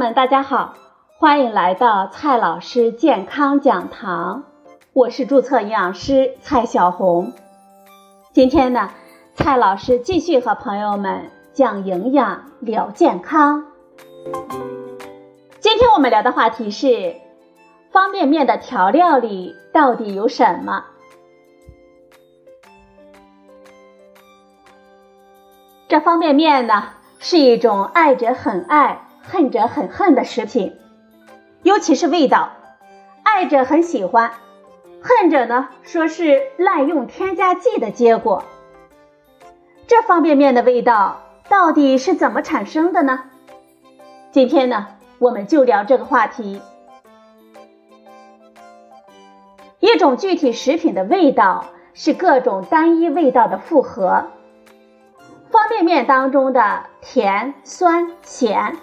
[0.00, 0.72] 们，大家好，
[1.18, 4.44] 欢迎来到蔡老师健康讲堂，
[4.94, 7.34] 我是注册营养师蔡小红。
[8.32, 8.88] 今天呢，
[9.34, 13.66] 蔡老师继续和朋友们讲营养聊健康。
[15.60, 17.16] 今天我们聊的话题是
[17.92, 20.82] 方便面的调料里到底有什么？
[25.88, 26.84] 这方便面呢，
[27.18, 29.08] 是一种爱者很爱。
[29.22, 30.76] 恨者很恨的食品，
[31.62, 32.52] 尤其是味道，
[33.22, 34.32] 爱者很喜欢，
[35.02, 38.44] 恨者呢说是滥用添加剂的结果。
[39.86, 43.24] 这方便面的味道到底是怎么产生的呢？
[44.30, 44.86] 今天呢，
[45.18, 46.60] 我们就聊这个话题。
[49.80, 54.26] 一种具体食品的味道是各种单一味道的复合，
[55.50, 58.76] 方便面当中的甜、酸、咸。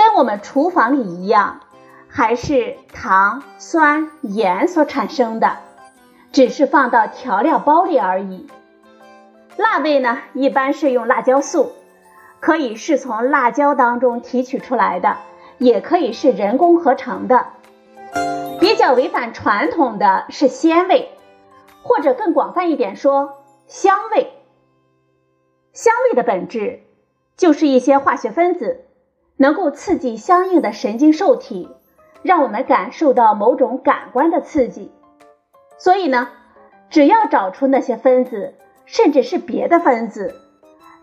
[0.00, 1.60] 跟我们厨房里一样，
[2.08, 5.58] 还是糖、酸、盐所产生的，
[6.32, 8.48] 只是放到调料包里而已。
[9.58, 11.72] 辣味呢，一般是用辣椒素，
[12.40, 15.18] 可以是从辣椒当中提取出来的，
[15.58, 17.48] 也可以是人工合成的。
[18.58, 21.10] 比较违反传统的是鲜味，
[21.82, 24.32] 或者更广泛一点说，香味。
[25.74, 26.84] 香味的本质
[27.36, 28.86] 就是一些化学分子。
[29.40, 31.70] 能够刺激相应的神经受体，
[32.22, 34.92] 让我们感受到某种感官的刺激。
[35.78, 36.28] 所以呢，
[36.90, 38.52] 只要找出那些分子，
[38.84, 40.34] 甚至是别的分子，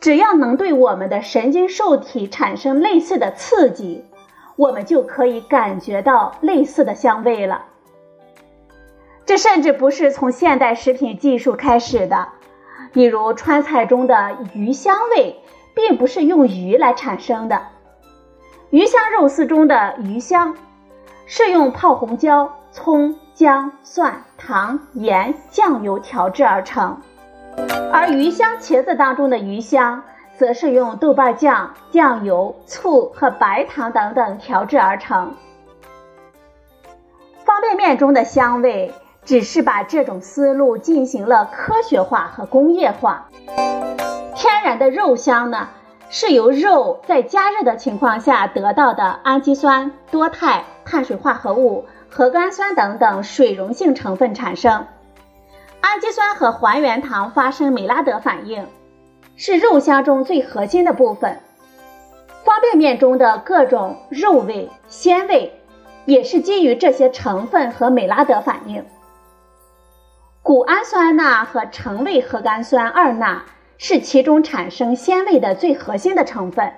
[0.00, 4.02] 只要能对我们的神经受体产生类似的刺激，
[4.56, 7.66] 我们就可以感觉到类似的香味了。
[9.26, 12.28] 这甚至不是从现代食品技术开始的，
[12.94, 15.36] 比如川菜中的鱼香味，
[15.74, 17.66] 并不是用鱼来产生的。
[18.72, 20.56] 鱼香肉丝中的鱼香，
[21.26, 26.96] 是用泡红椒、葱、姜、蒜、糖、盐、酱油调制而成；
[27.92, 30.02] 而鱼香茄子当中的鱼香，
[30.38, 35.34] 则是用豆瓣酱、酱油、醋和白糖等等调制而成。
[37.44, 43.28] 方便面中的香味，只是把这种思路进行了科学化和工业化。
[44.34, 45.68] 天然的肉香呢？
[46.14, 54.86] 是由肉在加热的情况下得到的氨基酸、多肽、碳水化合物、核苷酸等等水溶性成分产生。
[55.80, 58.66] 氨基酸和还原糖发生美拉德反应，
[59.36, 61.40] 是肉香中最核心的部分。
[62.44, 65.62] 方便面中的各种肉味、鲜味，
[66.04, 68.84] 也是基于这些成分和美拉德反应。
[70.42, 73.42] 谷氨酸钠和橙味核苷酸二钠。
[73.84, 76.72] 是其中产生鲜味的最核心的成分。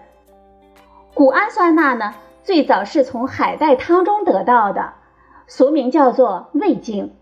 [1.12, 4.94] 谷氨酸钠呢，最早是从海带汤中得到的，
[5.46, 7.14] 俗名叫做味精。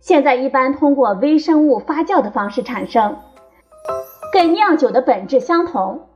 [0.00, 3.20] 现在一般通过微生物发酵的方式产生，
[4.32, 6.08] 跟酿酒的本质相同。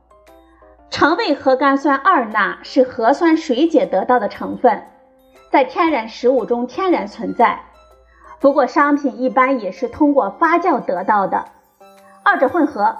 [0.89, 4.83] 肠胃核苷酸二钠是核酸水解得到的成分，
[5.49, 7.61] 在天然食物中天然存在，
[8.41, 11.45] 不过商品一般也是通过发酵得到的。
[12.23, 12.95] 二者混合，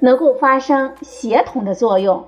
[0.00, 2.24] 能够发生协同的作用，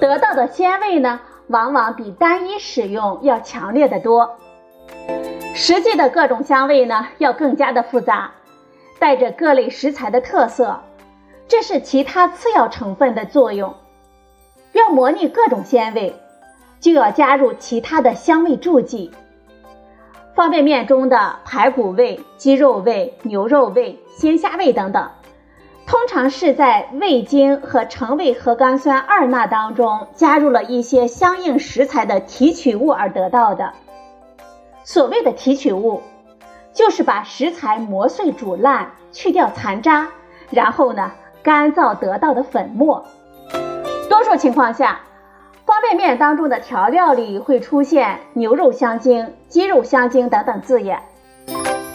[0.00, 4.36] 得到的鲜味呢，往往比单一使用要强烈的多。
[5.54, 8.32] 实际的各种香味呢，要更加的复杂，
[8.98, 10.80] 带着各类食材的特色，
[11.46, 13.74] 这是其他次要成分的作用。
[14.72, 16.14] 要模拟各种鲜味，
[16.78, 19.10] 就要加入其他的香味助剂。
[20.34, 25.10] 方便面中的排骨味、鸡肉味、牛肉味、鲜虾味等等。
[25.88, 33.72] 通常是在味精和橙味核苷酸二钠当中加入了一些相应食材的提取物而得到的。
[34.84, 36.02] 所谓的提取物，
[36.74, 40.08] 就是把食材磨碎煮烂，去掉残渣，
[40.50, 41.10] 然后呢
[41.42, 43.06] 干燥得到的粉末。
[44.10, 45.00] 多数情况下，
[45.64, 51.02] 方便面当中的调料里会出现牛肉香精、鸡肉香精等等字眼，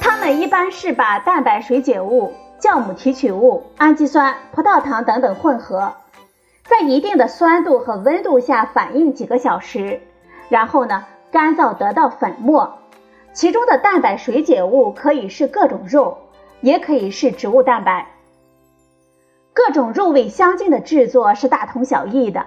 [0.01, 2.33] 它们一般是把蛋白水解物。
[2.63, 5.95] 酵母提取物、氨基酸、葡萄糖等等混合，
[6.63, 9.99] 在一定的酸度和温度下反应几个小时，
[10.47, 12.79] 然后呢干燥得到粉末。
[13.33, 16.19] 其中的蛋白水解物可以是各种肉，
[16.61, 18.07] 也可以是植物蛋白。
[19.51, 22.45] 各种肉味香精的制作是大同小异的，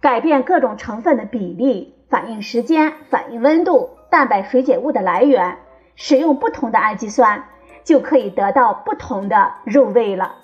[0.00, 5.58] 改变各种成分的比例、反应时间、反应温度、蛋白水解物的来源，
[5.96, 7.42] 使用不同的氨基酸。
[7.86, 10.34] 就可以得到不同的肉味了。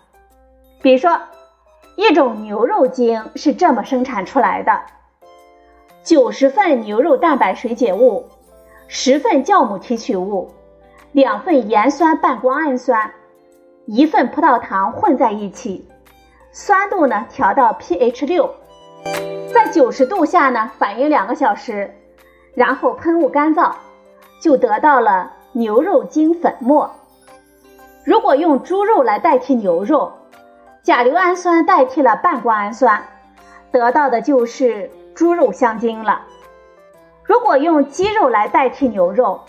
[0.81, 1.21] 比如说，
[1.97, 4.81] 一种牛肉精是这么生产出来的：
[6.05, 8.29] 九十份牛肉蛋白水解物，
[8.87, 10.53] 十份酵母提取物，
[11.11, 13.13] 两份盐酸半胱氨酸，
[13.87, 15.89] 一份葡萄糖混在一起，
[16.53, 18.55] 酸度呢调到 pH 六，
[19.53, 21.93] 在九十度下呢反应两个小时，
[22.55, 23.73] 然后喷雾干燥，
[24.41, 26.89] 就得到了牛肉精粉末。
[28.05, 30.13] 如果用猪肉来代替牛肉，
[30.83, 33.05] 甲硫氨酸代替了半胱氨酸，
[33.71, 36.23] 得到的就是猪肉香精了。
[37.23, 39.43] 如果用鸡肉来代替牛肉，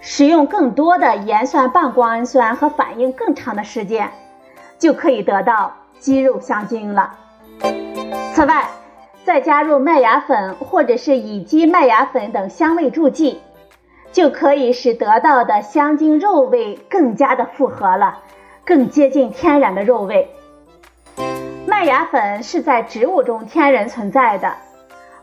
[0.00, 4.10] 使用更多的盐酸半胱氨酸和反应更长的时间，
[4.78, 7.14] 就可以得到鸡肉香精了。
[8.32, 8.66] 此外，
[9.24, 13.40] 再加入麦芽粉或者是乙基麦芽粉等香味助剂。
[14.12, 18.18] 就可以使得到的香精肉味更加的复合了，
[18.64, 20.30] 更接近天然的肉味。
[21.66, 24.54] 麦芽粉是在植物中天然存在的，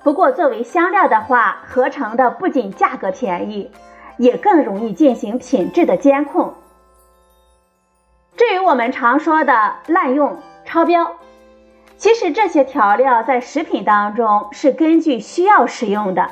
[0.04, 3.72] 不过作为香料的话，合成的不仅价格便宜，
[4.18, 6.54] 也更容易进行品质的监控。
[8.36, 11.12] 至于我们常说的滥用、超标，
[11.98, 16.30] 其实这些调料在食品当中是根据需要使用的，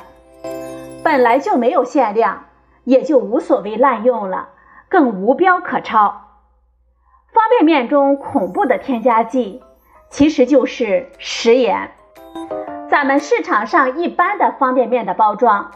[1.04, 2.44] 本来就没有限量。
[2.88, 4.48] 也就无所谓滥用了，
[4.88, 6.22] 更无标可抄。
[7.34, 9.62] 方便面中恐怖的添加剂，
[10.08, 11.90] 其实就是食盐。
[12.88, 15.70] 咱们市场上一般的方便面的包装，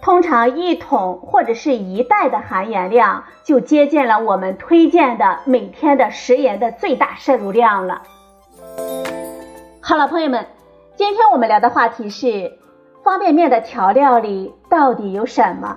[0.00, 8.00] 通常一桶或者是一袋的含盐量就接近了我们推荐的每天的食盐的最大摄入量了。
[9.82, 10.46] 好了，朋友们，
[10.94, 12.58] 今天我们聊的话题是
[13.04, 15.76] 方便面的调料里到底有什么？